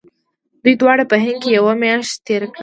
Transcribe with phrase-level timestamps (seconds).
[0.63, 2.59] دوی دواړو په هند کې یوه میاشت تېره کړه.